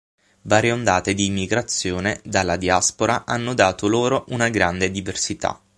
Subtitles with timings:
[0.45, 5.61] Varie ondate di immigrazione dalla diaspora hanno dato loro una grande diversità.